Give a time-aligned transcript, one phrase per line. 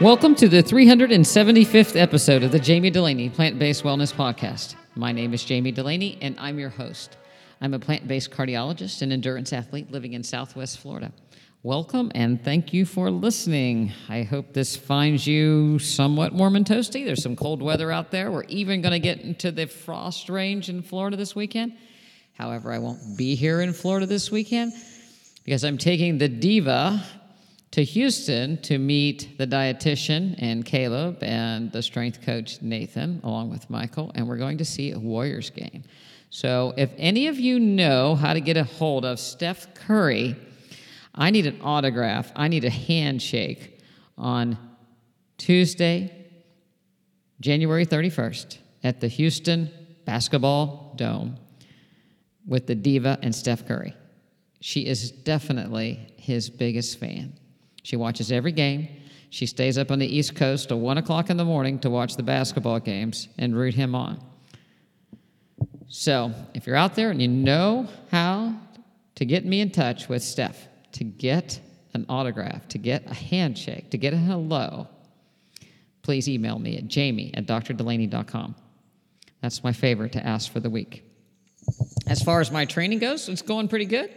[0.00, 4.76] Welcome to the 375th episode of the Jamie Delaney Plant Based Wellness Podcast.
[4.94, 7.16] My name is Jamie Delaney, and I'm your host.
[7.60, 11.12] I'm a plant based cardiologist and endurance athlete living in Southwest Florida.
[11.64, 13.92] Welcome and thank you for listening.
[14.08, 17.04] I hope this finds you somewhat warm and toasty.
[17.04, 18.30] There's some cold weather out there.
[18.30, 21.76] We're even going to get into the frost range in Florida this weekend.
[22.34, 24.74] However, I won't be here in Florida this weekend
[25.44, 27.02] because I'm taking the Diva
[27.70, 33.68] to Houston to meet the dietitian and Caleb and the strength coach Nathan, along with
[33.68, 35.84] Michael, and we're going to see a Warriors game.
[36.30, 40.36] So, if any of you know how to get a hold of Steph Curry,
[41.14, 42.30] I need an autograph.
[42.36, 43.80] I need a handshake
[44.16, 44.58] on
[45.38, 46.26] Tuesday,
[47.40, 49.70] January 31st at the Houston
[50.04, 51.36] Basketball Dome
[52.46, 53.94] with the Diva and Steph Curry.
[54.60, 57.38] She is definitely his biggest fan.
[57.88, 58.86] She watches every game.
[59.30, 62.16] She stays up on the East Coast till 1 o'clock in the morning to watch
[62.16, 64.22] the basketball games and root him on.
[65.86, 68.60] So, if you're out there and you know how
[69.14, 71.60] to get me in touch with Steph, to get
[71.94, 74.86] an autograph, to get a handshake, to get a hello,
[76.02, 78.54] please email me at jamie at drdelaney.com.
[79.40, 81.04] That's my favorite to ask for the week.
[82.06, 84.10] As far as my training goes, it's going pretty good.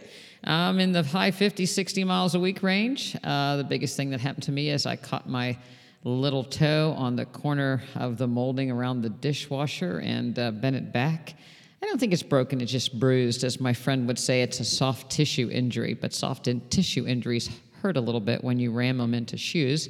[0.44, 3.16] I'm in the high 50, 60 miles a week range.
[3.22, 5.56] Uh, the biggest thing that happened to me is I caught my
[6.02, 10.92] little toe on the corner of the molding around the dishwasher and uh, bent it
[10.92, 11.34] back.
[11.80, 13.44] I don't think it's broken, it's just bruised.
[13.44, 17.48] As my friend would say, it's a soft tissue injury, but soft in- tissue injuries
[17.80, 19.88] hurt a little bit when you ram them into shoes.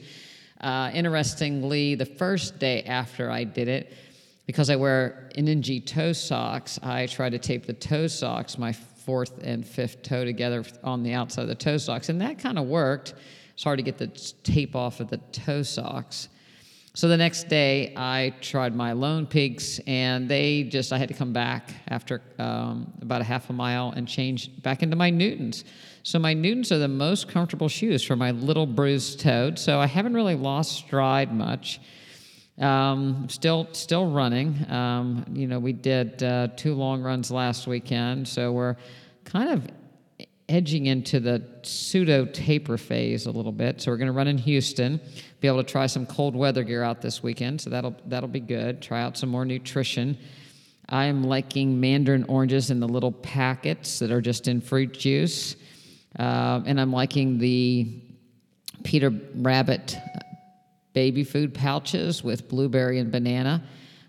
[0.60, 3.94] Uh, interestingly, the first day after I did it,
[4.46, 8.72] because I wear Infinity toe socks, I try to tape the toe socks, my
[9.04, 12.58] fourth and fifth toe together on the outside of the toe socks, and that kind
[12.58, 13.14] of worked.
[13.54, 14.08] It's hard to get the
[14.42, 16.28] tape off of the toe socks.
[16.94, 21.14] So the next day, I tried my Lone Peaks, and they just, I had to
[21.14, 25.64] come back after um, about a half a mile and change back into my Newtons.
[26.02, 29.54] So my Newtons are the most comfortable shoes for my little bruised toe.
[29.54, 31.80] So I haven't really lost stride much.
[32.58, 34.70] Um, still, still running.
[34.70, 38.76] Um, you know, we did uh, two long runs last weekend, so we're
[39.24, 39.68] kind of
[40.48, 43.80] edging into the pseudo taper phase a little bit.
[43.80, 45.00] So we're going to run in Houston,
[45.40, 47.60] be able to try some cold weather gear out this weekend.
[47.60, 48.82] So that'll that'll be good.
[48.82, 50.18] Try out some more nutrition.
[50.88, 55.56] I am liking mandarin oranges in the little packets that are just in fruit juice,
[56.18, 58.02] uh, and I'm liking the
[58.84, 59.96] Peter Rabbit
[60.92, 63.62] baby food pouches with blueberry and banana.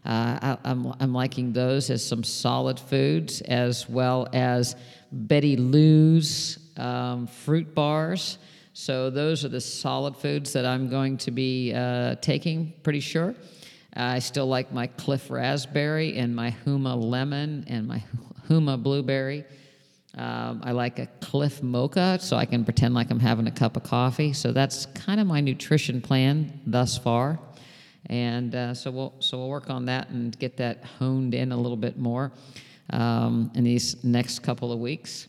[0.06, 4.76] Uh, I, am I'm, I'm liking those as some solid foods, as well as
[5.12, 8.38] Betty Lou's um, fruit bars.
[8.74, 13.36] So those are the solid foods that I'm going to be uh, taking, pretty sure.
[13.96, 18.04] I still like my Clif raspberry and my Huma lemon and my
[18.50, 19.46] Huma blueberry.
[20.16, 23.76] Um, I like a Clif Mocha, so I can pretend like I'm having a cup
[23.76, 24.32] of coffee.
[24.34, 27.40] So that's kind of my nutrition plan thus far,
[28.08, 31.58] and uh, so we'll so we'll work on that and get that honed in a
[31.58, 32.32] little bit more
[32.92, 35.28] um, in these next couple of weeks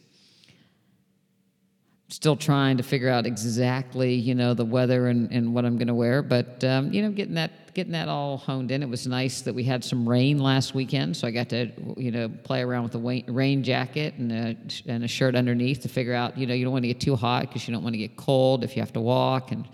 [2.09, 5.89] still trying to figure out exactly you know the weather and, and what i'm going
[5.89, 9.07] to wear but um, you know getting that getting that all honed in it was
[9.07, 12.61] nice that we had some rain last weekend so i got to you know play
[12.61, 14.57] around with a rain jacket and a,
[14.87, 17.17] and a shirt underneath to figure out you know you don't want to get too
[17.17, 19.67] hot because you don't want to get cold if you have to walk and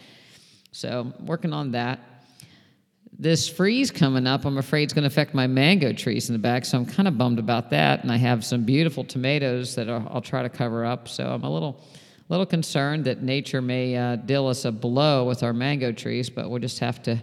[0.72, 2.00] so working on that
[3.18, 6.38] this freeze coming up, I'm afraid it's going to affect my mango trees in the
[6.38, 8.02] back, so I'm kind of bummed about that.
[8.02, 11.44] And I have some beautiful tomatoes that I'll, I'll try to cover up, so I'm
[11.44, 11.84] a little
[12.30, 16.48] little concerned that nature may uh, deal us a blow with our mango trees, but
[16.48, 17.20] we'll just have to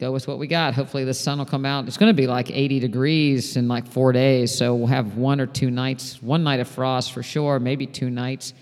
[0.00, 0.74] go with what we got.
[0.74, 1.86] Hopefully, the sun will come out.
[1.86, 5.40] It's going to be like 80 degrees in like four days, so we'll have one
[5.40, 8.54] or two nights, one night of frost for sure, maybe two nights,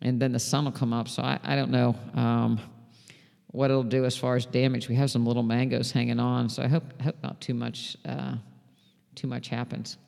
[0.00, 1.08] and then the sun will come up.
[1.08, 2.60] So I, I don't know um,
[3.48, 4.88] what it'll do as far as damage.
[4.88, 8.36] We have some little mangoes hanging on, so I hope hope not too much uh,
[9.16, 9.98] too much happens.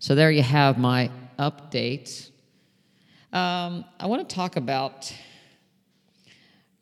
[0.00, 2.30] So there you have my updates.
[3.30, 5.14] Um, I want to talk about,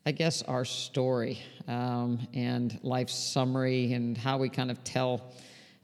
[0.05, 5.33] I guess, our story um, and life summary and how we kind of tell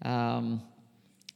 [0.04, 0.62] um,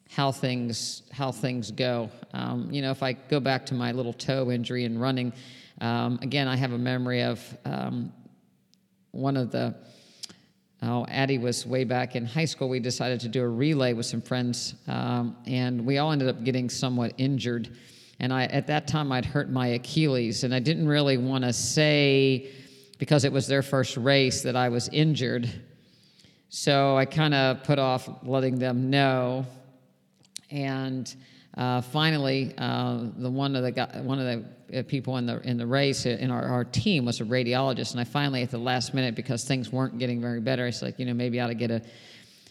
[0.09, 2.09] how things how things go.
[2.33, 5.33] Um, you know, if I go back to my little toe injury and running,
[5.81, 8.13] um, again, I have a memory of um,
[9.11, 9.75] one of the.
[10.83, 12.69] Oh, Addie was way back in high school.
[12.69, 16.69] We decided to do a relay with some friends, and we all ended up getting
[16.69, 17.75] somewhat injured
[18.19, 21.53] and I, at that time, I'd hurt my Achilles, and I didn't really want to
[21.53, 22.49] say
[22.97, 25.49] because it was their first race that I was injured.
[26.49, 29.45] So I kind of put off letting them know.
[30.49, 31.13] And
[31.55, 35.39] uh, finally, uh, the one of the guy, one of the uh, people in the
[35.41, 38.49] in the race uh, in our, our team was a radiologist, and I finally at
[38.49, 40.65] the last minute because things weren't getting very better.
[40.65, 41.81] I said, like, you know, maybe I ought to get a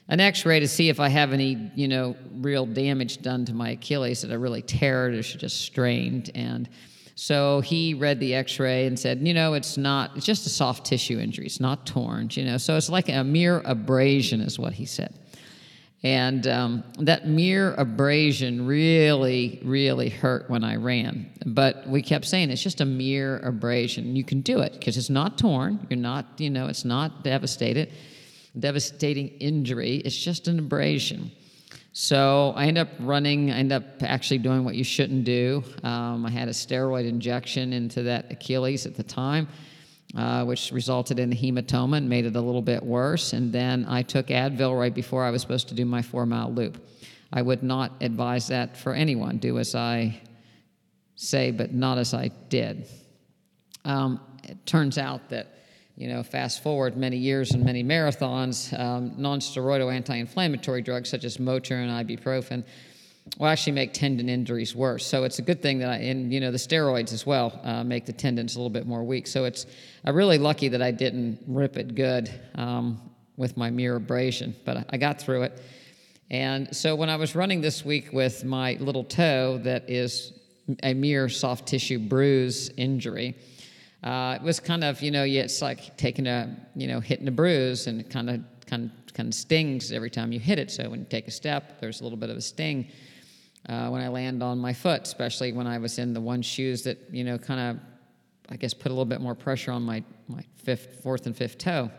[0.08, 3.70] an X-ray to see if I have any, you know, real damage done to my
[3.70, 6.30] Achilles that I really tear it or should just strained.
[6.34, 6.68] And
[7.16, 10.84] so he read the X-ray and said, you know, it's not, it's just a soft
[10.86, 11.46] tissue injury.
[11.46, 12.58] It's not torn, you know.
[12.58, 15.18] So it's like a mere abrasion, is what he said.
[16.02, 21.32] And um, that mere abrasion really, really hurt when I ran.
[21.46, 24.14] But we kept saying it's just a mere abrasion.
[24.14, 25.84] You can do it because it's not torn.
[25.90, 27.92] You're not, you know, it's not devastated,
[28.58, 29.96] devastating injury.
[29.96, 31.30] It's just an abrasion.
[31.92, 35.64] So I end up running, I end up actually doing what you shouldn't do.
[35.82, 39.48] Um, I had a steroid injection into that Achilles at the time
[40.14, 43.32] uh, which resulted in a hematoma and made it a little bit worse.
[43.32, 46.52] And then I took Advil right before I was supposed to do my four mile
[46.52, 46.86] loop.
[47.32, 49.38] I would not advise that for anyone.
[49.38, 50.20] Do as I
[51.16, 52.88] say, but not as I did.
[53.84, 55.48] Um, it turns out that,
[55.96, 61.08] you know, fast forward many years and many marathons, um, non steroidal anti inflammatory drugs
[61.08, 62.64] such as Motrin and ibuprofen
[63.38, 65.04] will actually make tendon injuries worse.
[65.04, 67.82] So it's a good thing that I, and you know, the steroids as well uh,
[67.82, 69.26] make the tendons a little bit more weak.
[69.26, 69.66] So it's
[70.04, 73.00] I'm really lucky that I didn't rip it good um,
[73.36, 75.60] with my mere abrasion, but I got through it.
[76.30, 80.32] And so when I was running this week with my little toe that is
[80.82, 83.36] a mere soft tissue bruise injury,
[84.02, 87.32] uh, it was kind of you know it's like taking a you know hitting a
[87.32, 90.70] bruise and it kind of kind of kind of stings every time you hit it.
[90.70, 92.88] So when you take a step, there's a little bit of a sting
[93.68, 96.82] uh, when I land on my foot, especially when I was in the one shoes
[96.84, 97.82] that you know kind of,
[98.50, 101.58] I guess, put a little bit more pressure on my my fifth, fourth, and fifth
[101.58, 101.90] toe.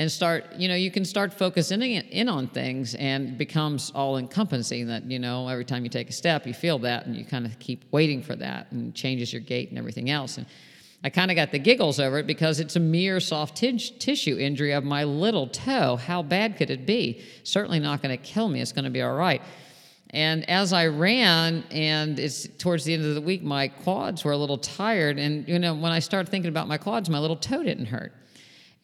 [0.00, 4.88] And start, you know, you can start focusing in on things, and becomes all encompassing.
[4.88, 7.46] That you know, every time you take a step, you feel that, and you kind
[7.46, 10.36] of keep waiting for that, and changes your gait and everything else.
[10.36, 10.46] And
[11.04, 14.38] I kind of got the giggles over it because it's a mere soft t- tissue
[14.38, 15.96] injury of my little toe.
[15.96, 17.22] How bad could it be?
[17.42, 18.62] Certainly not going to kill me.
[18.62, 19.42] It's going to be all right.
[20.10, 24.32] And as I ran, and it's towards the end of the week, my quads were
[24.32, 25.18] a little tired.
[25.18, 28.14] And you know, when I started thinking about my quads, my little toe didn't hurt.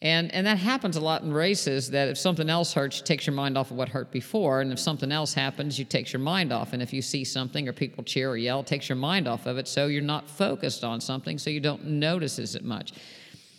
[0.01, 3.35] And, and that happens a lot in races that if something else hurts, takes your
[3.35, 4.61] mind off of what hurt before.
[4.61, 6.73] And if something else happens, you takes your mind off.
[6.73, 9.45] And if you see something or people cheer or yell, it takes your mind off
[9.45, 9.67] of it.
[9.67, 12.93] So you're not focused on something, so you don't notice it much.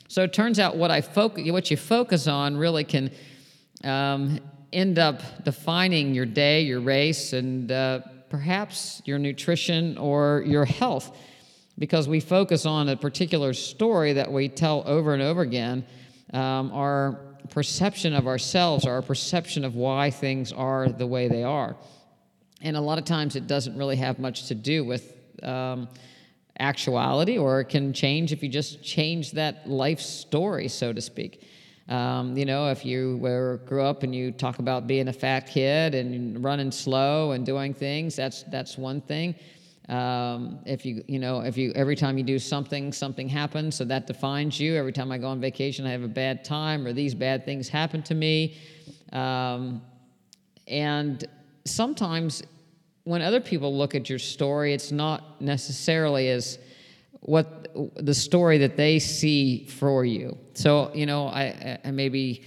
[0.09, 3.13] So it turns out what I focus, what you focus on really can
[3.85, 4.41] um,
[4.73, 8.01] end up defining your day, your race, and uh,
[8.31, 11.17] perhaps your nutrition or your health
[11.79, 15.85] because we focus on a particular story that we tell over and over again.
[16.33, 17.19] Um, our
[17.51, 21.77] perception of ourselves, our perception of why things are the way they are.
[22.63, 25.89] And a lot of times it doesn't really have much to do with um,
[26.59, 31.43] actuality, or it can change if you just change that life story, so to speak.
[31.89, 35.49] Um, you know, if you were grew up and you talk about being a fat
[35.49, 39.35] kid and running slow and doing things, that's that's one thing.
[39.89, 43.85] Um, if you you know if you every time you do something, something happens, so
[43.85, 44.77] that defines you.
[44.77, 47.69] Every time I go on vacation, I have a bad time, or these bad things
[47.69, 48.57] happen to me.
[49.13, 49.83] Um,
[50.69, 51.25] and
[51.65, 52.43] sometimes
[53.05, 56.59] when other people look at your story, it's not necessarily as
[57.21, 60.37] what the story that they see for you.
[60.55, 62.43] So, you know, I, I maybe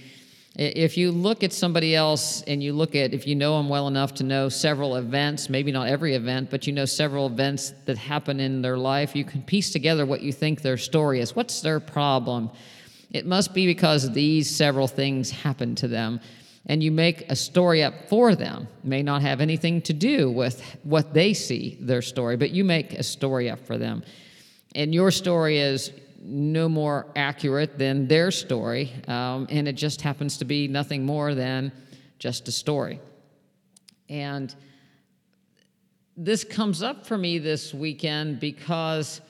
[0.58, 3.88] if you look at somebody else and you look at if you know them well
[3.88, 7.98] enough to know several events, maybe not every event, but you know several events that
[7.98, 11.36] happen in their life, you can piece together what you think their story is.
[11.36, 12.50] What's their problem?
[13.10, 16.20] It must be because these several things happened to them.
[16.68, 18.66] And you make a story up for them.
[18.82, 22.64] It may not have anything to do with what they see, their story, but you
[22.64, 24.02] make a story up for them
[24.76, 25.90] and your story is
[26.26, 31.34] no more accurate than their story, um, and it just happens to be nothing more
[31.34, 31.72] than
[32.18, 33.00] just a story.
[34.08, 34.54] And
[36.16, 39.20] this comes up for me this weekend because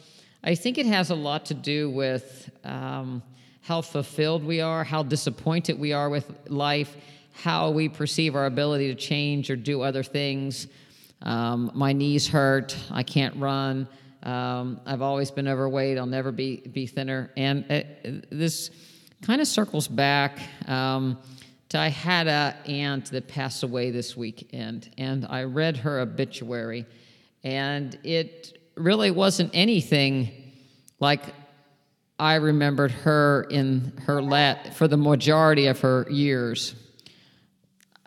[0.43, 3.23] I think it has a lot to do with um,
[3.63, 6.97] how fulfilled we are, how disappointed we are with life,
[7.33, 10.69] how we perceive our ability to change or do other things.
[11.23, 13.89] Um, my knees hurt, I can't run.
[14.27, 15.99] Um, I've always been overweight.
[15.99, 17.31] I'll never be be thinner.
[17.37, 18.71] And it, this
[19.23, 21.19] kind of circles back um,
[21.69, 26.87] to I had a aunt that passed away this weekend, and I read her obituary,
[27.45, 30.53] and it really wasn't anything
[30.99, 31.23] like
[32.19, 36.75] I remembered her in her lat for the majority of her years.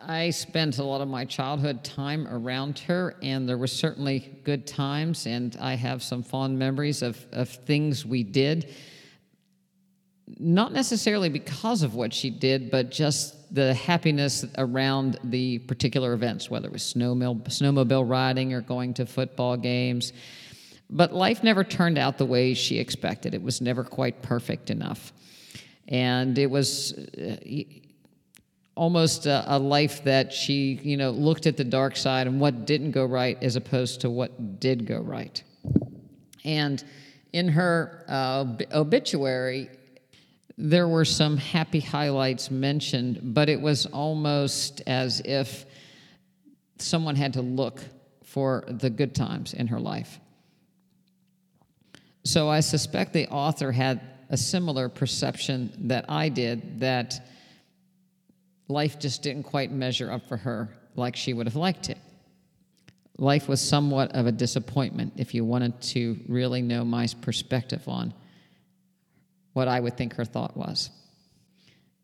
[0.09, 4.65] I spent a lot of my childhood time around her, and there were certainly good
[4.65, 8.73] times, and I have some fond memories of, of things we did.
[10.39, 16.49] Not necessarily because of what she did, but just the happiness around the particular events,
[16.49, 20.11] whether it was snowmobile, snowmobile riding or going to football games.
[20.89, 23.35] But life never turned out the way she expected.
[23.35, 25.13] It was never quite perfect enough.
[25.87, 27.37] And it was uh,
[28.79, 32.65] almost a, a, life that she, you know, looked at the dark side and what
[32.65, 35.43] didn't go right as opposed to what did go right.
[36.45, 36.81] And
[37.33, 39.69] in her uh, obituary,
[40.57, 45.65] there were some happy highlights mentioned, but it was almost as if
[46.77, 47.83] someone had to look
[48.23, 50.21] for the good times in her life.
[52.23, 57.19] So I suspect the author had a similar perception that I did that
[58.69, 61.97] life just didn't quite measure up for her like she would have liked it.
[63.17, 68.13] Life was somewhat of a disappointment if you wanted to really know my perspective on
[69.53, 70.89] what I would think her thought was.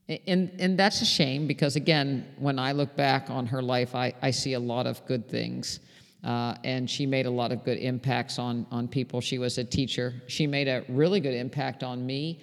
[0.07, 4.13] And, and that's a shame because, again, when I look back on her life, I,
[4.21, 5.79] I see a lot of good things.
[6.23, 9.21] Uh, and she made a lot of good impacts on, on people.
[9.21, 10.13] She was a teacher.
[10.27, 12.41] She made a really good impact on me.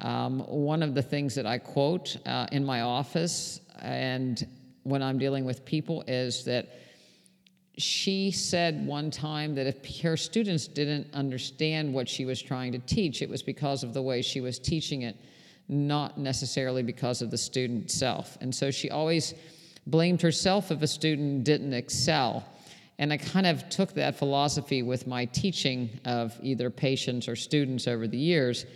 [0.00, 4.46] Um, one of the things that I quote uh, in my office and
[4.82, 6.68] when I'm dealing with people is that
[7.76, 12.78] she said one time that if her students didn't understand what she was trying to
[12.80, 15.16] teach, it was because of the way she was teaching it,
[15.68, 18.38] not necessarily because of the student itself.
[18.40, 19.34] And so she always
[19.86, 22.44] blamed herself if a student didn't excel.
[22.98, 27.88] And I kind of took that philosophy with my teaching of either patients or students
[27.88, 28.66] over the years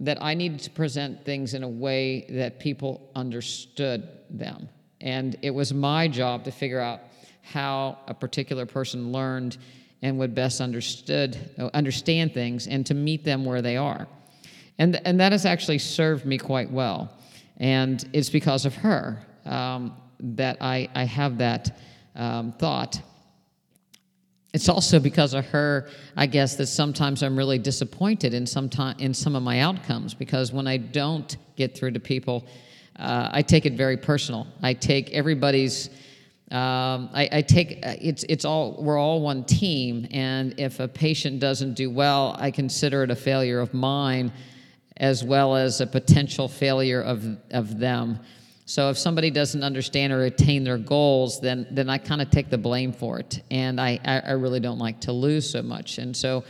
[0.00, 4.68] that I needed to present things in a way that people understood them.
[5.00, 7.00] And it was my job to figure out
[7.42, 9.56] how a particular person learned
[10.02, 11.36] and would best understood
[11.74, 14.06] understand things and to meet them where they are.
[14.78, 17.12] And, and that has actually served me quite well.
[17.56, 21.78] And it's because of her um, that I, I have that
[22.14, 23.00] um, thought
[24.58, 28.96] it's also because of her, I guess, that sometimes I'm really disappointed in some time,
[28.98, 32.44] in some of my outcomes because when I don't get through to people,
[32.96, 34.48] uh, I take it very personal.
[34.60, 35.90] I take everybody's.
[36.50, 40.88] Um, I, I, take uh, it's it's all we're all one team, and if a
[40.88, 44.32] patient doesn't do well, I consider it a failure of mine,
[44.96, 48.18] as well as a potential failure of of them.
[48.68, 52.50] So if somebody doesn't understand or attain their goals, then then I kind of take
[52.50, 55.96] the blame for it, and I, I, I really don't like to lose so much.
[55.96, 56.44] And so,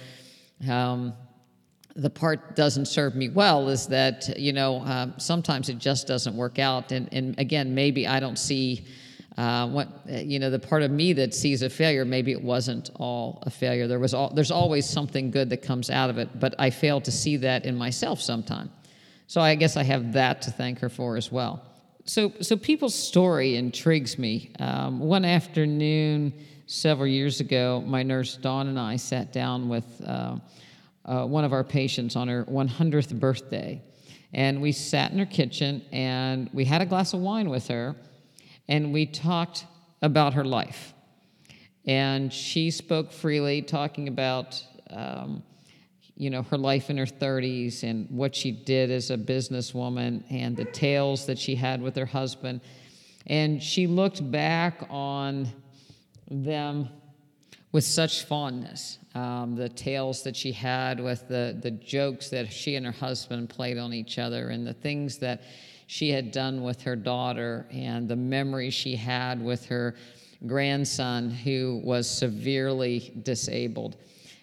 [0.69, 1.15] um,
[1.95, 6.37] the part doesn't serve me well is that you know uh, sometimes it just doesn't
[6.37, 8.85] work out, and and again maybe I don't see.
[9.37, 12.91] Uh, what you know, the part of me that sees a failure, maybe it wasn't
[12.97, 13.87] all a failure.
[13.87, 17.01] There was all, there's always something good that comes out of it, but I fail
[17.03, 18.71] to see that in myself sometimes.
[19.29, 21.68] So I guess I have that to thank her for as well
[22.09, 24.51] so so people's story intrigues me.
[24.59, 26.33] Um, one afternoon
[26.67, 30.37] several years ago, my nurse Dawn and I sat down with uh,
[31.05, 33.83] uh, one of our patients on her 100th birthday,
[34.33, 37.95] and we sat in her kitchen and we had a glass of wine with her,
[38.69, 39.67] and we talked
[40.01, 40.95] about her life,
[41.85, 44.65] and she spoke freely, talking about.
[44.91, 45.43] Um,
[46.19, 50.57] you know, her life in her 30s and what she did as a businesswoman and
[50.57, 52.61] the tales that she had with her husband.
[53.29, 55.49] And she looked back on
[56.29, 56.89] them
[57.71, 58.99] with such fondness.
[59.15, 63.49] Um, the tales that she had with the, the jokes that she and her husband
[63.49, 65.43] played on each other, and the things that
[65.87, 69.95] she had done with her daughter, and the memories she had with her
[70.47, 73.97] grandson who was severely disabled.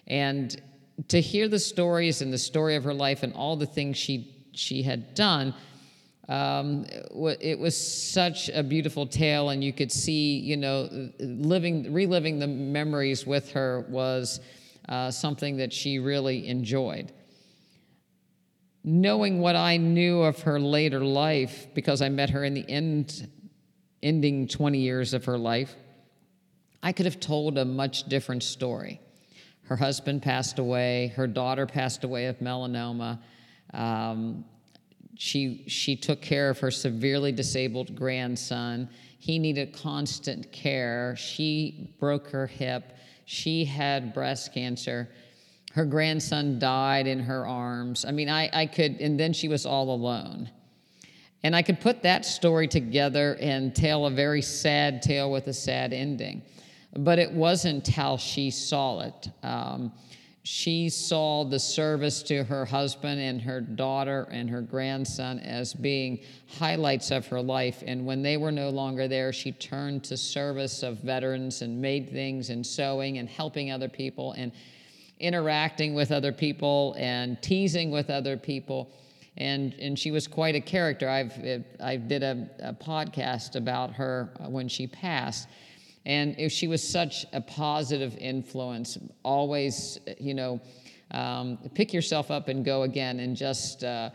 [0.06, 0.60] And
[1.08, 4.32] to hear the stories and the story of her life and all the things she
[4.52, 5.54] she had done,
[6.28, 10.88] um, it was such a beautiful tale, and you could see, you know,
[11.20, 14.40] living, reliving the memories with her was
[14.88, 17.12] uh, something that she really enjoyed.
[18.82, 23.28] Knowing what I knew of her later life, because I met her in the end,
[24.02, 25.74] ending 20 years of her life,
[26.82, 29.00] I could have told a much different story.
[29.66, 31.12] Her husband passed away.
[31.16, 33.18] Her daughter passed away of melanoma.
[33.74, 34.44] Um,
[35.16, 38.88] she, she took care of her severely disabled grandson.
[39.18, 41.16] He needed constant care.
[41.16, 42.96] She broke her hip.
[43.24, 45.08] She had breast cancer.
[45.72, 48.04] her grandson died in her arms.
[48.04, 50.48] I mean, I, I could, and then she was all alone.
[51.42, 55.52] And I could put that story together and tell a very sad tale with a
[55.52, 56.42] sad ending.
[56.98, 59.30] But it wasn't how she saw it.
[59.42, 59.92] Um,
[60.46, 66.20] she saw the service to her husband and her daughter and her grandson as being
[66.46, 67.82] highlights of her life.
[67.84, 72.10] And when they were no longer there, she turned to service of veterans and made
[72.10, 74.52] things and sewing and helping other people and
[75.18, 78.92] interacting with other people and teasing with other people.
[79.36, 81.08] And, and she was quite a character.
[81.08, 81.32] I've,
[81.80, 85.48] I did a, a podcast about her when she passed
[86.06, 90.60] and if she was such a positive influence, always, you know,
[91.10, 93.18] um, pick yourself up and go again.
[93.18, 94.10] And just, uh,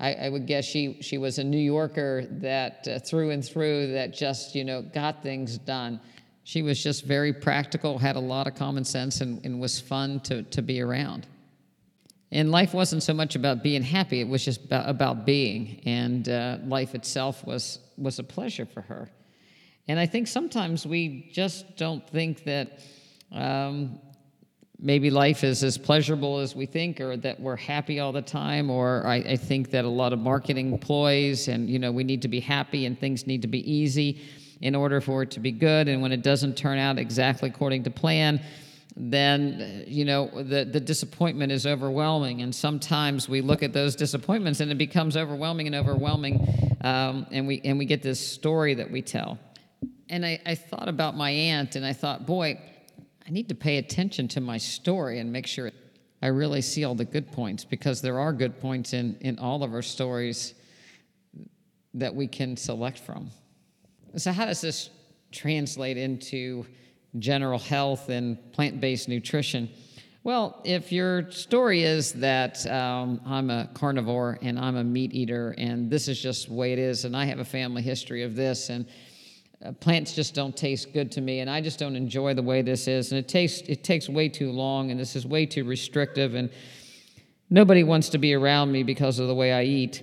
[0.00, 3.92] I, I, would guess she, she was a New Yorker that uh, through and through
[3.92, 6.00] that just, you know, got things done.
[6.44, 10.20] She was just very practical, had a lot of common sense, and, and was fun
[10.20, 11.26] to, to be around.
[12.32, 15.82] And life wasn't so much about being happy, it was just about, about being.
[15.84, 19.10] And uh, life itself was, was a pleasure for her.
[19.86, 22.78] And I think sometimes we just don't think that
[23.32, 23.98] um,
[24.78, 28.70] maybe life is as pleasurable as we think or that we're happy all the time
[28.70, 32.22] or I, I, think that a lot of marketing ploys and you know we need
[32.22, 34.20] to be happy and things need to be easy
[34.60, 35.88] in order for it to be good.
[35.88, 38.40] And when it doesn't turn out exactly according to plan
[38.96, 42.42] then you know the, the disappointment is overwhelming.
[42.42, 47.46] And sometimes we look at those disappointments and it becomes overwhelming and overwhelming um, and
[47.46, 49.38] we and we get this story that we tell
[50.14, 52.60] and I, I thought about my aunt and I thought, boy,
[53.26, 55.72] I need to pay attention to my story and make sure
[56.22, 59.64] I really see all the good points because there are good points in, in all
[59.64, 60.54] of our stories
[61.94, 63.28] that we can select from.
[64.14, 64.90] So, how does this
[65.32, 66.64] translate into
[67.18, 69.68] general health and plant based nutrition?
[70.22, 75.56] Well, if your story is that um, I'm a carnivore and I'm a meat eater
[75.58, 78.36] and this is just the way it is, and I have a family history of
[78.36, 78.86] this, and
[79.64, 82.62] uh, plants just don't taste good to me and i just don't enjoy the way
[82.62, 85.64] this is and it takes it takes way too long and this is way too
[85.64, 86.50] restrictive and
[87.50, 90.02] nobody wants to be around me because of the way i eat.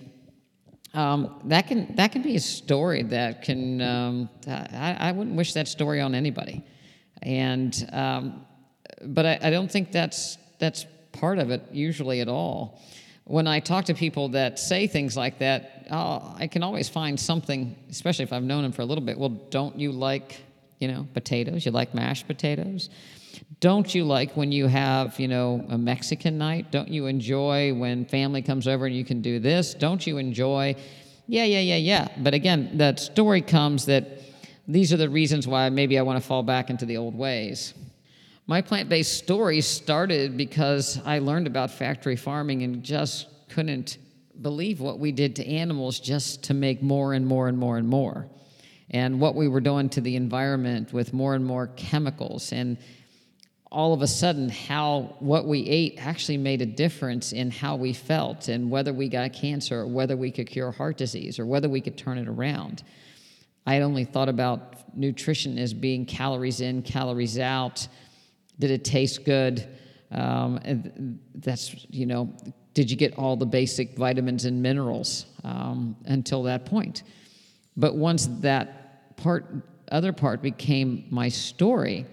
[0.93, 5.53] Um, that can that can be a story that can um, I, I, wouldn't wish
[5.53, 6.65] that story on anybody.
[7.21, 8.45] And um,
[9.01, 12.81] but I, I don't think that's that's part of it usually at all.
[13.23, 17.19] When I talk to people that say things like that, oh, I can always find
[17.19, 19.19] something, especially if I've known them for a little bit.
[19.19, 20.39] Well, don't you like,
[20.79, 21.65] you know, potatoes?
[21.65, 22.89] You like mashed potatoes?
[23.59, 26.71] Don't you like when you have, you know, a Mexican night?
[26.71, 29.73] Don't you enjoy when family comes over and you can do this?
[29.73, 30.75] Don't you enjoy?
[31.27, 32.07] Yeah, yeah, yeah, yeah.
[32.17, 34.19] But again, that story comes that
[34.67, 37.73] these are the reasons why maybe I want to fall back into the old ways.
[38.47, 43.97] My plant based story started because I learned about factory farming and just couldn't
[44.39, 47.87] believe what we did to animals just to make more and more and more and
[47.87, 48.27] more.
[48.89, 52.51] And what we were doing to the environment with more and more chemicals.
[52.51, 52.77] And
[53.71, 57.93] all of a sudden, how what we ate actually made a difference in how we
[57.93, 61.69] felt and whether we got cancer or whether we could cure heart disease or whether
[61.69, 62.83] we could turn it around.
[63.65, 67.87] I had only thought about nutrition as being calories in, calories out
[68.61, 69.67] did it taste good?
[70.11, 72.31] Um, that's, you know,
[72.73, 77.03] did you get all the basic vitamins and minerals um, until that point?
[77.75, 79.45] But once that part,
[79.91, 82.05] other part became my story,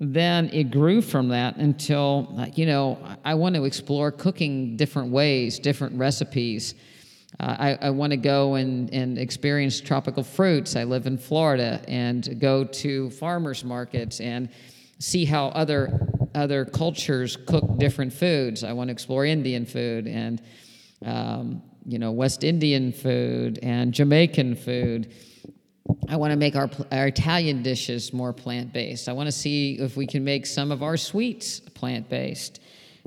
[0.00, 5.58] then it grew from that until, you know, I want to explore cooking different ways,
[5.58, 6.74] different recipes.
[7.38, 10.74] Uh, I, I want to go and, and experience tropical fruits.
[10.74, 14.48] I live in Florida and go to farmers markets and
[14.98, 18.64] see how other other cultures cook different foods.
[18.64, 20.42] I want to explore Indian food and
[21.04, 25.12] um, you know West Indian food and Jamaican food.
[26.08, 29.08] I want to make our, our Italian dishes more plant based.
[29.08, 32.60] I want to see if we can make some of our sweets plant based.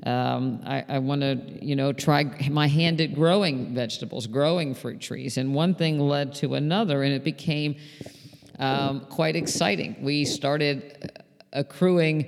[0.03, 4.99] Um, I, I want to, you know, try my hand at growing vegetables, growing fruit
[4.99, 5.37] trees.
[5.37, 7.77] And one thing led to another, and it became
[8.59, 9.95] um, quite exciting.
[10.01, 12.27] We started accruing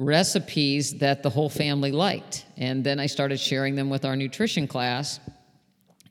[0.00, 2.46] recipes that the whole family liked.
[2.56, 5.20] And then I started sharing them with our nutrition class.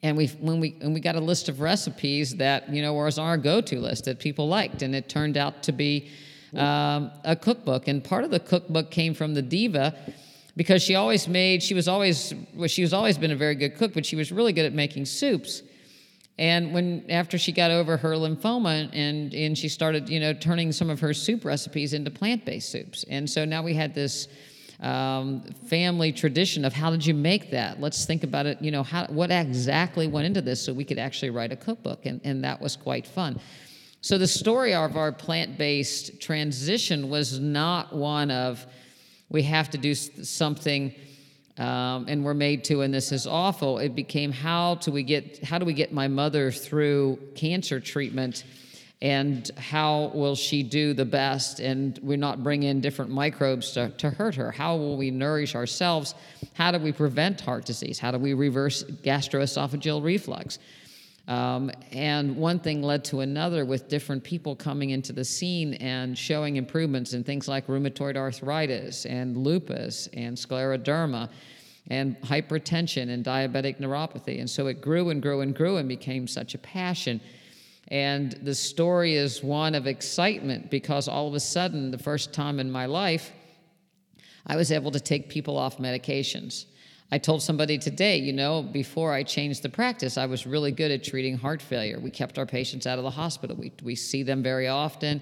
[0.03, 3.17] And we, when we, and we got a list of recipes that, you know, was
[3.17, 4.83] our go-to list that people liked.
[4.83, 6.09] And it turned out to be
[6.55, 7.87] um, a cookbook.
[7.87, 9.97] And part of the cookbook came from the diva
[10.55, 13.75] because she always made, she was always, well, she was always been a very good
[13.75, 15.63] cook, but she was really good at making soups.
[16.39, 20.71] And when after she got over her lymphoma and and she started, you know, turning
[20.71, 23.03] some of her soup recipes into plant-based soups.
[23.09, 24.29] And so now we had this
[24.79, 27.81] um, family tradition of how did you make that?
[27.81, 28.61] Let's think about it.
[28.61, 32.05] You know, how, what exactly went into this so we could actually write a cookbook,
[32.05, 33.41] and, and that was quite fun.
[33.99, 38.65] So the story of our plant-based transition was not one of
[39.27, 40.95] we have to do something
[41.59, 43.79] um, and we're made to, and this is awful.
[43.79, 48.45] It became how do we get how do we get my mother through cancer treatment,
[49.01, 51.59] and how will she do the best?
[51.59, 54.51] And we're not bring in different microbes to, to hurt her.
[54.51, 56.15] How will we nourish ourselves?
[56.53, 57.99] How do we prevent heart disease?
[57.99, 60.59] How do we reverse gastroesophageal reflux?
[61.29, 66.17] Um, and one thing led to another with different people coming into the scene and
[66.17, 71.29] showing improvements in things like rheumatoid arthritis and lupus and scleroderma
[71.91, 74.39] and hypertension and diabetic neuropathy.
[74.39, 77.21] And so it grew and grew and grew and became such a passion.
[77.89, 82.59] And the story is one of excitement because all of a sudden, the first time
[82.59, 83.31] in my life,
[84.47, 86.65] I was able to take people off medications.
[87.11, 90.91] I told somebody today, you know, before I changed the practice, I was really good
[90.91, 91.99] at treating heart failure.
[91.99, 93.55] We kept our patients out of the hospital.
[93.55, 95.21] We, we see them very often.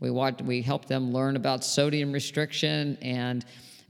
[0.00, 3.44] We, want, we help them learn about sodium restriction and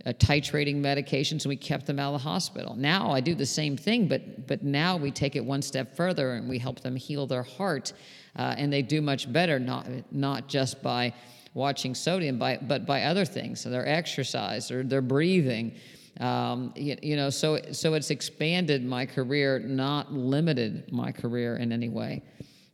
[0.04, 2.74] uh, titrating medications, and we kept them out of the hospital.
[2.74, 6.34] Now I do the same thing, but, but now we take it one step further
[6.34, 7.92] and we help them heal their heart,
[8.36, 11.14] uh, and they do much better, not, not just by
[11.54, 15.74] watching sodium, by, but by other things, so their exercise or their breathing.
[16.20, 21.72] Um, you, you, know, so so it's expanded my career, not limited my career in
[21.72, 22.22] any way.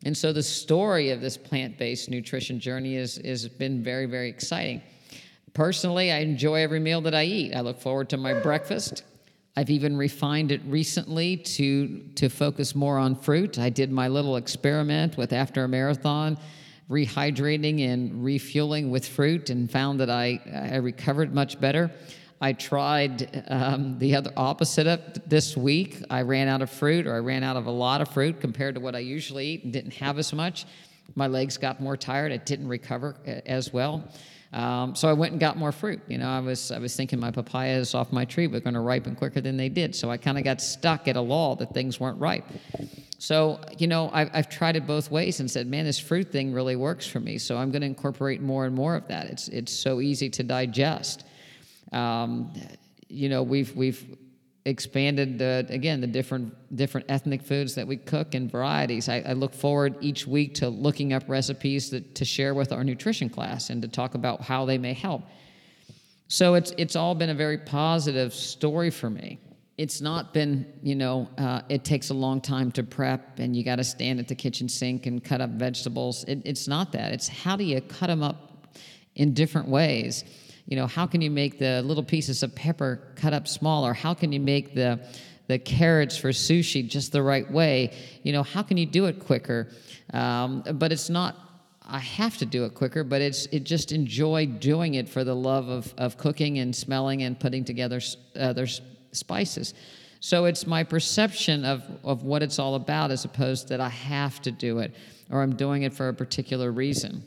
[0.04, 4.82] And so the story of this plant-based nutrition journey is has been very very exciting.
[5.54, 7.54] Personally, I enjoy every meal that I eat.
[7.54, 9.02] I look forward to my breakfast.
[9.54, 13.58] I've even refined it recently to to focus more on fruit.
[13.58, 16.38] I did my little experiment with after a marathon
[16.92, 20.40] rehydrating and refueling with fruit and found that I,
[20.72, 21.90] I recovered much better.
[22.42, 26.02] I tried um, the other opposite of this week.
[26.10, 28.74] I ran out of fruit, or I ran out of a lot of fruit compared
[28.74, 30.66] to what I usually eat, and didn't have as much.
[31.14, 32.32] My legs got more tired.
[32.32, 33.14] I didn't recover
[33.46, 34.08] as well.
[34.52, 36.00] Um, so I went and got more fruit.
[36.08, 38.80] You know, I was I was thinking my papayas off my tree were going to
[38.80, 39.94] ripen quicker than they did.
[39.94, 42.44] So I kind of got stuck at a law that things weren't ripe.
[43.18, 46.52] So you know, I've, I've tried it both ways and said, man, this fruit thing
[46.52, 47.38] really works for me.
[47.38, 49.26] So I'm going to incorporate more and more of that.
[49.26, 51.24] It's it's so easy to digest.
[51.92, 52.52] Um,
[53.08, 54.16] you know, we've we've
[54.64, 59.08] expanded uh, again the different different ethnic foods that we cook and varieties.
[59.08, 62.84] I, I look forward each week to looking up recipes that, to share with our
[62.84, 65.22] nutrition class and to talk about how they may help.
[66.28, 69.40] So it's it's all been a very positive story for me.
[69.78, 73.64] It's not been, you know, uh, it takes a long time to prep and you
[73.64, 76.24] got to stand at the kitchen sink and cut up vegetables.
[76.24, 77.12] It, it's not that.
[77.12, 78.66] It's how do you cut them up
[79.16, 80.24] in different ways
[80.66, 83.92] you know, how can you make the little pieces of pepper cut up smaller?
[83.92, 85.00] How can you make the
[85.48, 87.92] the carrots for sushi just the right way?
[88.22, 89.68] You know, how can you do it quicker?
[90.12, 91.36] Um, but it's not.
[91.84, 95.34] I have to do it quicker, but it's it just enjoy doing it for the
[95.34, 98.00] love of of cooking and smelling and putting together
[98.36, 98.66] other
[99.10, 99.74] spices.
[100.20, 104.40] So it's my perception of, of what it's all about as opposed that I have
[104.42, 104.94] to do it
[105.30, 107.24] or I'm doing it for a particular reason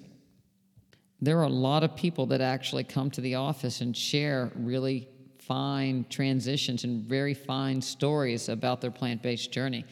[1.22, 5.08] there are a lot of people that actually come to the office and share really
[5.40, 9.86] fine transitions and very fine stories about their plant-based journey.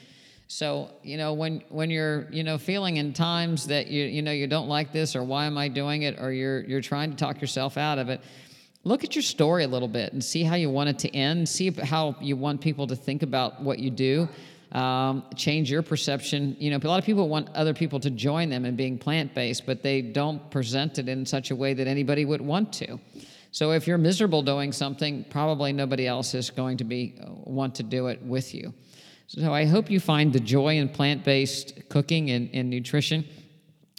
[0.48, 4.32] So, you know, when when you're, you know, feeling in times that you you know
[4.32, 7.18] you don't like this or why am I doing it or you're you're trying to
[7.18, 8.22] talk yourself out of it,
[8.84, 11.48] look at your story a little bit and see how you want it to end,
[11.48, 14.28] see how you want people to think about what you do
[14.74, 16.56] um, change your perception.
[16.60, 19.34] You know, a lot of people want other people to join them in being plant
[19.34, 23.00] based, but they don't present it in such a way that anybody would want to.
[23.52, 27.76] So if you're miserable doing something, probably nobody else is going to be uh, want
[27.76, 28.74] to do it with you.
[29.28, 33.26] So I hope you find the joy in plant based cooking and, and nutrition.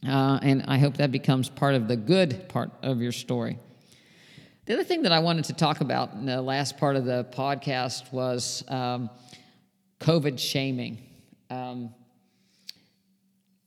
[0.06, 3.58] Uh, and I hope that becomes part of the good part of your story.
[4.66, 7.26] The other thing that I wanted to talk about in the last part of the
[7.32, 9.08] podcast was um,
[10.00, 10.98] COVID shaming.
[11.50, 11.94] Um,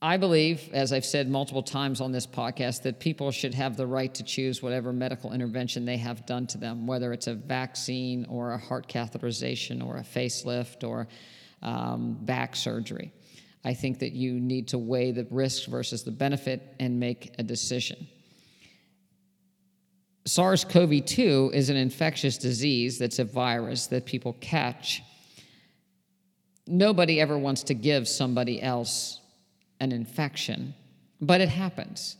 [0.00, 3.86] I believe, as I've said multiple times on this podcast, that people should have the
[3.86, 8.24] right to choose whatever medical intervention they have done to them, whether it's a vaccine
[8.28, 11.08] or a heart catheterization or a facelift or
[11.62, 13.12] um, back surgery.
[13.64, 17.42] I think that you need to weigh the risk versus the benefit and make a
[17.42, 18.06] decision.
[20.26, 25.02] SARS CoV 2 is an infectious disease that's a virus that people catch
[26.68, 29.20] nobody ever wants to give somebody else
[29.80, 30.74] an infection,
[31.20, 32.16] but it happens.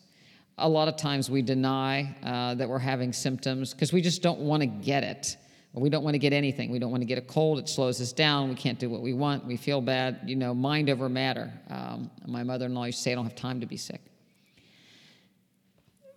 [0.61, 4.41] a lot of times we deny uh, that we're having symptoms because we just don't
[4.41, 5.37] want to get it.
[5.73, 6.73] We don't want to get anything.
[6.73, 7.59] We don't want to get a cold.
[7.61, 8.49] It slows us down.
[8.49, 9.45] We can't do what we want.
[9.45, 10.21] We feel bad.
[10.27, 11.53] You know, mind over matter.
[11.71, 14.01] Um, my mother in law used to say, I don't have time to be sick.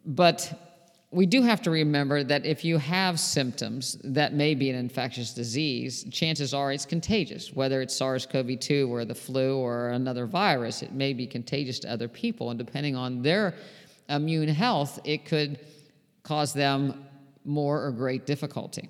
[0.05, 0.51] But
[1.13, 5.33] we do have to remember that if you have symptoms that may be an infectious
[5.33, 7.51] disease, chances are it's contagious.
[7.51, 11.79] Whether it's SARS CoV 2 or the flu or another virus, it may be contagious
[11.79, 12.49] to other people.
[12.49, 13.55] And depending on their
[14.07, 15.59] immune health, it could
[16.23, 17.05] cause them
[17.43, 18.89] more or great difficulty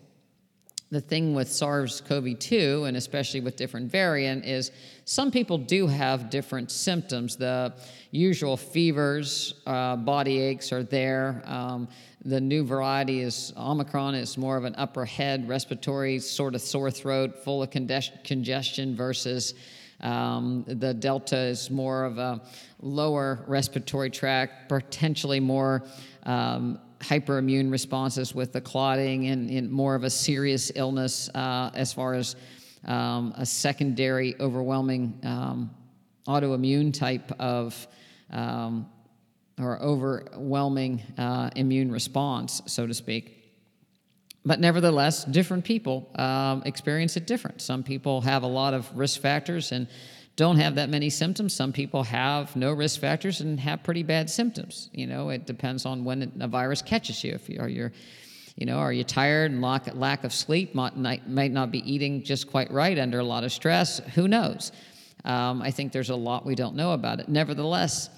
[0.91, 4.71] the thing with SARS-CoV-2 and especially with different variant is
[5.05, 7.37] some people do have different symptoms.
[7.37, 7.73] The
[8.11, 11.41] usual fevers, uh, body aches are there.
[11.45, 11.87] Um,
[12.23, 14.15] the new variety is Omicron.
[14.15, 19.55] Is more of an upper head respiratory sort of sore throat, full of congestion versus
[20.01, 22.41] um, the Delta is more of a
[22.81, 25.83] lower respiratory tract, potentially more
[26.23, 31.93] um, hyperimmune responses with the clotting and, and more of a serious illness uh, as
[31.93, 32.35] far as
[32.85, 35.69] um, a secondary overwhelming um,
[36.27, 37.87] autoimmune type of
[38.31, 38.87] um,
[39.59, 43.37] or overwhelming uh, immune response, so to speak.
[44.43, 47.61] But nevertheless, different people um, experience it different.
[47.61, 49.87] Some people have a lot of risk factors and
[50.35, 51.53] don't have that many symptoms.
[51.53, 54.89] Some people have no risk factors and have pretty bad symptoms.
[54.93, 57.33] You know, it depends on when a virus catches you.
[57.33, 57.91] If you are you're,
[58.55, 60.73] you know, are you tired and lack, lack of sleep?
[60.73, 63.99] Might, might not be eating just quite right under a lot of stress.
[64.15, 64.71] Who knows?
[65.23, 67.29] Um, I think there's a lot we don't know about it.
[67.29, 68.09] Nevertheless,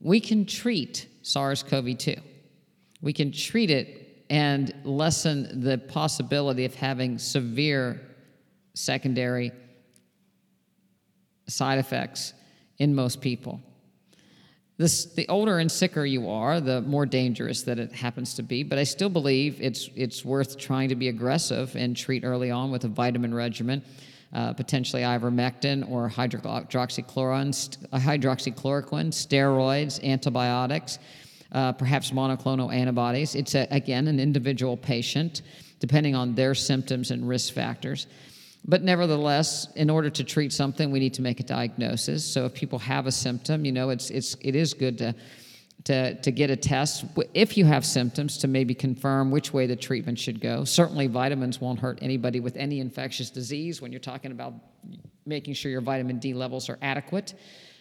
[0.00, 2.20] we can treat SARS-CoV-2.
[3.00, 8.00] We can treat it and lessen the possibility of having severe
[8.74, 9.52] secondary
[11.48, 12.34] side effects
[12.78, 13.60] in most people.
[14.76, 18.62] This, the older and sicker you are, the more dangerous that it happens to be.
[18.62, 22.70] But I still believe it's, it's worth trying to be aggressive and treat early on
[22.70, 23.82] with a vitamin regimen,
[24.32, 30.98] uh, potentially ivermectin or hydroxychloroquine, uh, hydroxychloroquine steroids, antibiotics,
[31.52, 33.34] uh, perhaps monoclonal antibodies.
[33.34, 35.42] It's, a, again, an individual patient,
[35.80, 38.06] depending on their symptoms and risk factors.
[38.66, 42.22] But nevertheless, in order to treat something, we need to make a diagnosis.
[42.24, 45.14] So if people have a symptom, you know, it's, it's, it is good to,
[45.84, 49.76] to, to get a test if you have symptoms to maybe confirm which way the
[49.76, 50.64] treatment should go.
[50.64, 54.54] Certainly, vitamins won't hurt anybody with any infectious disease when you're talking about
[55.24, 57.34] making sure your vitamin D levels are adequate.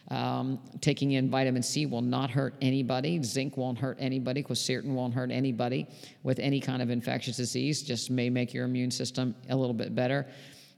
[0.10, 3.22] Um, taking in vitamin C will not hurt anybody.
[3.22, 4.42] Zinc won't hurt anybody.
[4.42, 5.86] Quercetin won't hurt anybody
[6.24, 7.82] with any kind of infectious disease.
[7.82, 10.26] Just may make your immune system a little bit better.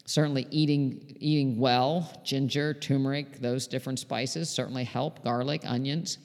[0.05, 6.17] Certainly, eating, eating well, ginger, turmeric, those different spices certainly help, garlic, onions.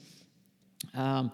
[0.93, 1.31] Um,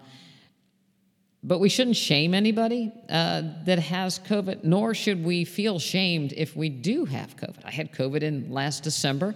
[1.44, 6.54] but we shouldn't shame anybody uh, that has COVID, nor should we feel shamed if
[6.54, 7.64] we do have COVID.
[7.64, 9.34] I had COVID in last December.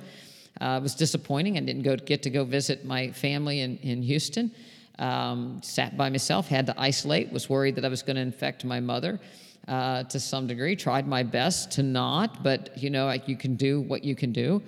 [0.61, 1.57] Uh, it was disappointing.
[1.57, 4.53] I didn't go get to go visit my family in, in Houston.
[4.99, 8.65] Um, sat by myself, had to isolate, was worried that I was going to infect
[8.65, 9.21] my mother
[9.67, 10.77] uh, to some degree.
[10.77, 14.33] Tried my best to not, but you know, like you can do what you can
[14.33, 14.63] do.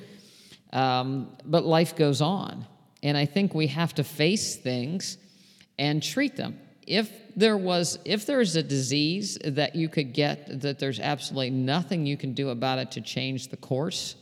[0.72, 2.66] Um, but life goes on,
[3.02, 5.16] and I think we have to face things
[5.78, 6.58] and treat them.
[6.86, 12.06] If there was, if there's a disease that you could get that there's absolutely nothing
[12.06, 14.16] you can do about it to change the course,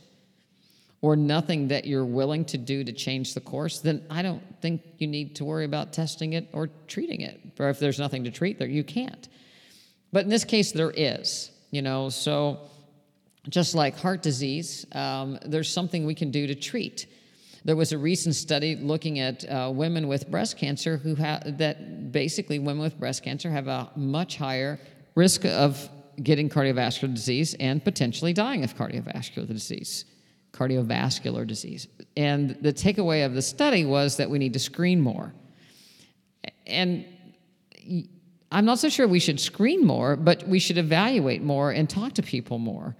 [1.01, 4.81] or nothing that you're willing to do to change the course, then I don't think
[4.97, 7.39] you need to worry about testing it or treating it.
[7.59, 9.27] Or if there's nothing to treat there, you can't.
[10.11, 12.61] But in this case, there is, you know, so
[13.47, 17.05] just like heart disease, um, there's something we can do to treat.
[17.67, 22.59] There was a recent study looking at uh, women with breast cancer who that basically
[22.59, 24.79] women with breast cancer have a much higher
[25.15, 25.89] risk of
[26.23, 30.05] getting cardiovascular disease and potentially dying of cardiovascular disease.
[30.53, 31.89] Cardiovascular disease.
[32.15, 35.33] And the takeaway of the study was that we need to screen more.
[36.65, 37.03] And
[38.49, 42.13] I'm not so sure we should screen more, but we should evaluate more and talk
[42.13, 42.95] to people more.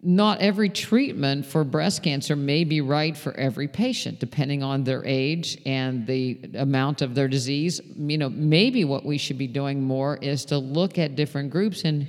[0.00, 5.04] Not every treatment for breast cancer may be right for every patient, depending on their
[5.04, 7.80] age and the amount of their disease.
[7.96, 11.82] You know, maybe what we should be doing more is to look at different groups
[11.82, 12.06] and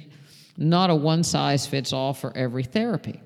[0.55, 3.21] not a one size fits all for every therapy.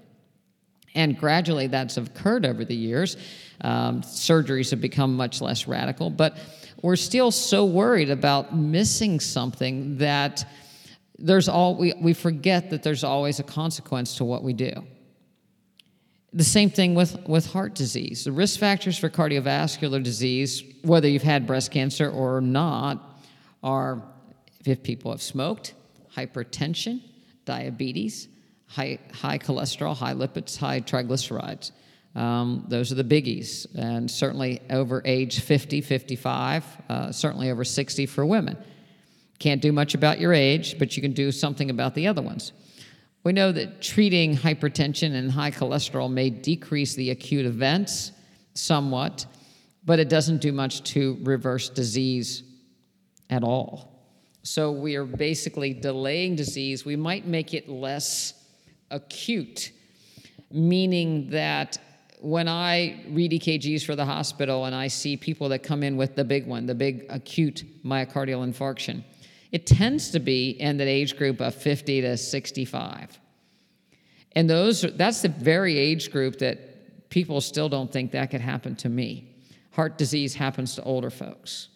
[0.95, 3.17] And gradually that's occurred over the years.
[3.61, 6.37] Um, surgeries have become much less radical, but
[6.81, 10.45] we're still so worried about missing something that
[11.17, 14.73] there's all we, we forget that there's always a consequence to what we do
[16.33, 18.23] the same thing with, with heart disease.
[18.23, 23.21] The risk factors for cardiovascular disease, whether you've had breast cancer or not,
[23.61, 24.01] are
[24.65, 25.75] if people have smoked,
[26.15, 27.01] hypertension,
[27.45, 28.27] diabetes,
[28.65, 31.71] high, high cholesterol, high lipids, high triglycerides.
[32.15, 38.05] Um, those are the biggies, and certainly over age 50, 55, uh, certainly over 60
[38.05, 38.57] for women.
[39.43, 42.53] Can't do much about your age, but you can do something about the other ones.
[43.25, 48.13] We know that treating hypertension and high cholesterol may decrease the acute events
[48.53, 49.25] somewhat,
[49.83, 52.43] but it doesn't do much to reverse disease
[53.29, 54.07] at all.
[54.43, 56.85] So we are basically delaying disease.
[56.85, 58.35] We might make it less
[58.91, 59.73] acute,
[60.51, 61.77] meaning that
[62.21, 66.15] when I read EKGs for the hospital and I see people that come in with
[66.15, 69.03] the big one, the big acute myocardial infarction,
[69.53, 73.19] it tends to be in that age group of 50 to 65.
[74.35, 78.75] And those that's the very age group that people still don't think that could happen
[78.77, 79.29] to me.
[79.71, 81.69] Heart disease happens to older folks.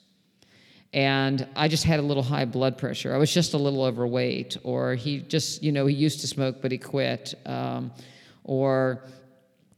[0.92, 3.14] And I just had a little high blood pressure.
[3.14, 6.62] I was just a little overweight, or he just, you know, he used to smoke,
[6.62, 7.36] but he quit.
[7.46, 7.92] Um,
[8.44, 9.04] or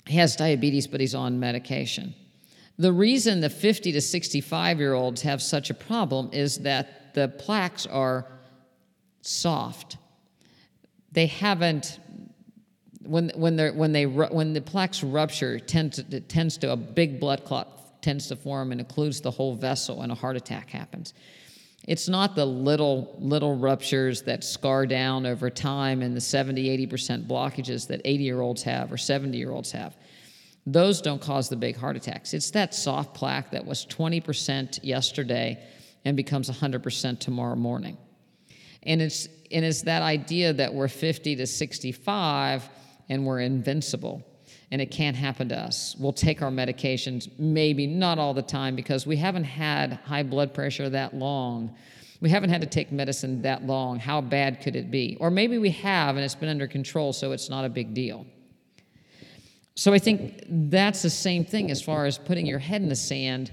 [0.07, 2.13] he has diabetes, but he's on medication.
[2.77, 7.27] The reason the 50 to 65 year olds have such a problem is that the
[7.27, 8.25] plaques are
[9.21, 9.97] soft.
[11.11, 11.99] They haven't,
[13.01, 17.19] when, when, they're, when, they, when the plaques rupture, tends to, tends to a big
[17.19, 21.13] blood clot tends to form and occludes the whole vessel, and a heart attack happens.
[21.85, 27.27] It's not the little little ruptures that scar down over time and the 70, 80%
[27.27, 29.97] blockages that 80 year olds have or 70 year olds have.
[30.65, 32.33] Those don't cause the big heart attacks.
[32.33, 35.61] It's that soft plaque that was 20% yesterday
[36.05, 37.97] and becomes 100% tomorrow morning.
[38.83, 42.69] And it's, and it's that idea that we're 50 to 65
[43.09, 44.23] and we're invincible
[44.71, 45.95] and it can't happen to us.
[45.99, 50.53] We'll take our medications, maybe not all the time, because we haven't had high blood
[50.53, 51.75] pressure that long.
[52.21, 53.97] We haven't had to take medicine that long.
[53.97, 55.17] How bad could it be?
[55.19, 58.27] Or maybe we have and it's been under control, so it's not a big deal.
[59.75, 62.95] So I think that's the same thing as far as putting your head in the
[62.95, 63.51] sand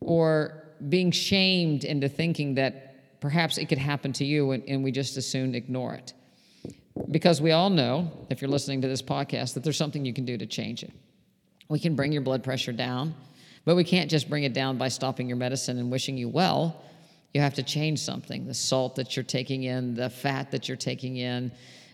[0.00, 4.90] or being shamed into thinking that perhaps it could happen to you and, and we
[4.90, 6.14] just as soon ignore it
[7.10, 10.24] because we all know, if you're listening to this podcast, that there's something you can
[10.24, 10.92] do to change it.
[11.68, 13.14] We can bring your blood pressure down,
[13.64, 16.82] but we can't just bring it down by stopping your medicine and wishing you well.
[17.32, 20.76] You have to change something the salt that you're taking in, the fat that you're
[20.76, 21.52] taking in,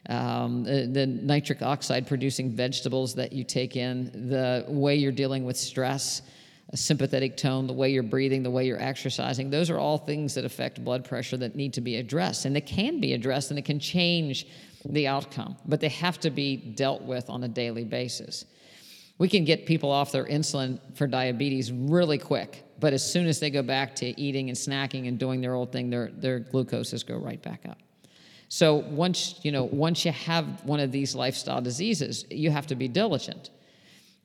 [0.08, 5.44] um, the, the nitric oxide producing vegetables that you take in, the way you're dealing
[5.44, 6.22] with stress,
[6.70, 9.50] a sympathetic tone, the way you're breathing, the way you're exercising.
[9.50, 12.44] Those are all things that affect blood pressure that need to be addressed.
[12.44, 14.46] And they can be addressed and it can change
[14.84, 18.44] the outcome, but they have to be dealt with on a daily basis.
[19.18, 23.40] We can get people off their insulin for diabetes really quick, but as soon as
[23.40, 27.06] they go back to eating and snacking and doing their old thing, their, their glucoses
[27.06, 27.78] go right back up.
[28.48, 32.76] So once you know, once you have one of these lifestyle diseases, you have to
[32.76, 33.50] be diligent.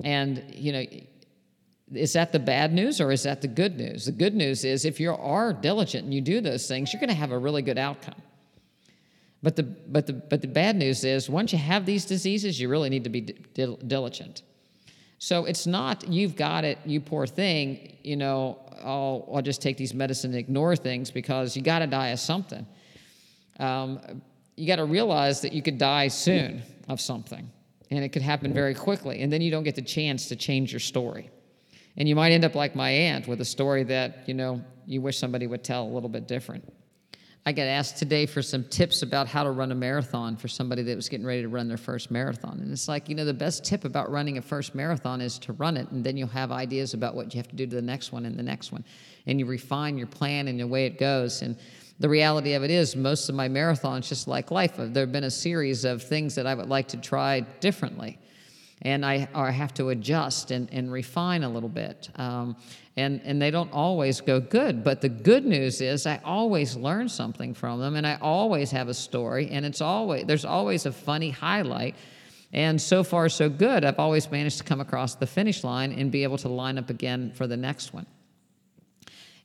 [0.04, 0.86] And you know,
[1.94, 4.06] is that the bad news or is that the good news?
[4.06, 7.10] The good news is if you are diligent and you do those things, you're going
[7.10, 8.22] to have a really good outcome.
[9.44, 12.70] But the, but, the, but the bad news is once you have these diseases, you
[12.70, 14.44] really need to be diligent.
[15.18, 19.78] So it's not, you've got it, you poor thing, you know, I'll, I'll just take
[19.78, 22.66] these medicines and ignore things because you got to die of something.
[23.60, 24.22] Um,
[24.56, 27.50] you got to realize that you could die soon of something,
[27.90, 30.72] and it could happen very quickly, and then you don't get the chance to change
[30.74, 31.30] your story.
[31.98, 35.02] And you might end up like my aunt with a story that, you know, you
[35.02, 36.72] wish somebody would tell a little bit different.
[37.44, 40.84] I got asked today for some tips about how to run a marathon for somebody
[40.84, 42.60] that was getting ready to run their first marathon.
[42.62, 45.54] And it's like, you know, the best tip about running a first marathon is to
[45.54, 47.82] run it, and then you'll have ideas about what you have to do to the
[47.82, 48.86] next one and the next one.
[49.26, 51.42] And you refine your plan and the way it goes.
[51.42, 51.58] And
[52.00, 55.12] the reality of it is, most of my marathons, just like life, uh, there have
[55.12, 58.20] been a series of things that I would like to try differently
[58.84, 62.10] and I, I have to adjust and, and refine a little bit.
[62.16, 62.56] Um,
[62.98, 64.84] and, and they don't always go good.
[64.84, 68.90] But the good news is I always learn something from them, and I always have
[68.90, 71.96] a story, and it's always there's always a funny highlight.
[72.54, 73.86] And so far, so good.
[73.86, 76.90] I've always managed to come across the finish line and be able to line up
[76.90, 78.06] again for the next one.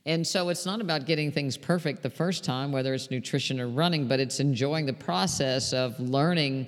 [0.04, 3.68] And so it's not about getting things perfect the first time, whether it's nutrition or
[3.68, 6.66] running, but it's enjoying the process of learning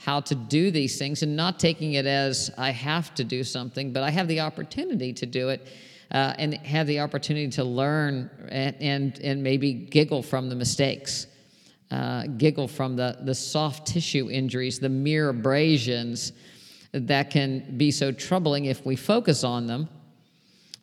[0.00, 3.92] how to do these things and not taking it as I have to do something,
[3.92, 5.68] but I have the opportunity to do it
[6.10, 11.26] uh, and have the opportunity to learn and, and, and maybe giggle from the mistakes,
[11.90, 16.32] uh, giggle from the, the soft tissue injuries, the mere abrasions.
[16.92, 19.86] that can be so troubling if we focus on them,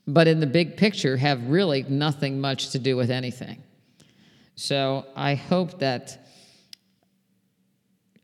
[0.06, 3.64] but in the big picture have really nothing much to do with anything.
[4.56, 6.27] So I hope that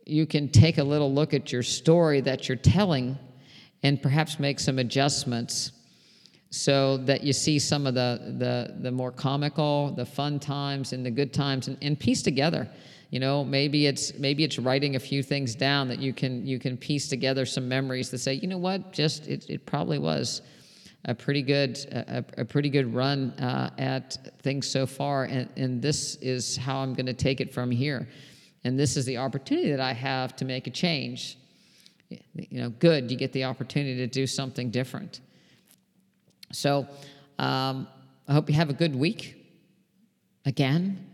[0.06, 3.18] you can take a little look at your story that you're telling
[3.84, 5.72] and perhaps make some adjustments
[6.50, 11.06] so that you see some of the, the, the more comical, the fun times and
[11.06, 12.70] the good times and, and piece together.
[13.10, 16.58] You know, maybe it's maybe it's writing a few things down that you can you
[16.58, 20.42] can piece together some memories to say, you know what, just it, it probably was
[21.06, 25.82] a pretty good a, a pretty good run uh, at things so far, and, and
[25.82, 28.08] this is how I'm going to take it from here,
[28.64, 31.38] and this is the opportunity that I have to make a change.
[32.10, 35.20] You know, good, you get the opportunity to do something different.
[36.52, 36.88] So,
[37.40, 37.88] um,
[38.28, 39.36] I hope you have a good week.
[40.46, 41.06] Again,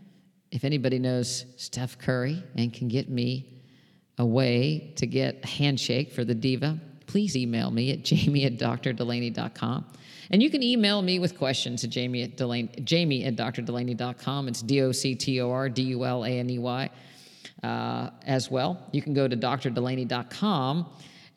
[0.52, 3.62] if anybody knows Steph Curry and can get me
[4.18, 8.58] a way to get a handshake for the diva, please email me at jamie at
[8.58, 9.86] drdulaney.com.
[10.32, 14.46] And you can email me with questions at jamie at, Dulaney, jamie at drdulaney.com.
[14.46, 16.90] It's D O C T O R D U L A N E Y
[17.62, 18.86] uh, as well.
[18.92, 20.86] You can go to drdulaney.com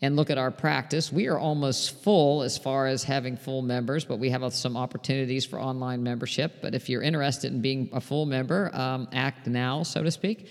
[0.01, 1.13] and look at our practice.
[1.13, 5.45] We are almost full as far as having full members, but we have some opportunities
[5.45, 6.61] for online membership.
[6.61, 10.49] But if you're interested in being a full member, um, act now, so to speak.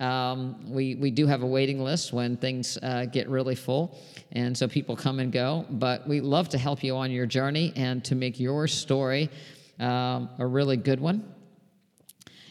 [0.00, 3.98] Um, we, we do have a waiting list when things uh, get really full,
[4.32, 5.66] and so people come and go.
[5.70, 9.30] But we love to help you on your journey and to make your story
[9.78, 11.35] um, a really good one.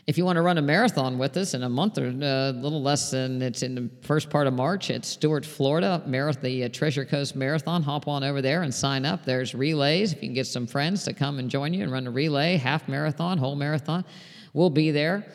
[0.07, 2.51] If you want to run a marathon with us in a month or a uh,
[2.51, 6.65] little less than it's in the first part of March at Stuart, Florida, Marath- the
[6.65, 9.25] uh, Treasure Coast Marathon, hop on over there and sign up.
[9.25, 10.13] There's relays.
[10.13, 12.57] If you can get some friends to come and join you and run a relay,
[12.57, 14.05] half marathon, whole marathon,
[14.53, 15.25] we'll be there.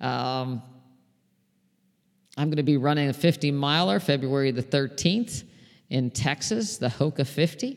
[0.00, 0.62] Um,
[2.36, 5.42] I'm going to be running a 50 miler February the 13th
[5.90, 7.76] in Texas, the Hoka 50.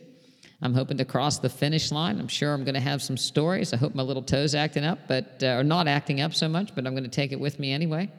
[0.61, 2.19] I'm hoping to cross the finish line.
[2.19, 3.73] I'm sure I'm going to have some stories.
[3.73, 6.73] I hope my little toe's acting up, but uh, or not acting up so much,
[6.73, 8.09] but I'm going to take it with me anyway.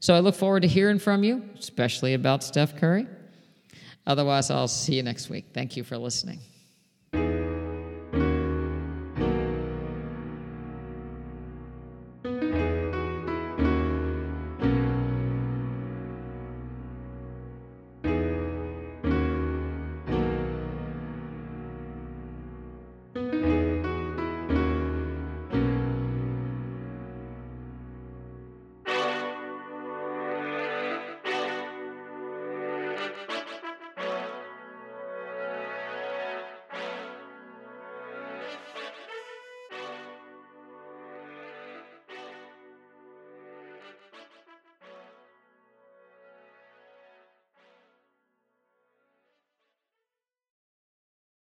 [0.00, 3.06] So I look forward to hearing from you, especially about Steph Curry.
[4.06, 5.46] Otherwise, I'll see you next week.
[5.52, 6.38] Thank you for listening.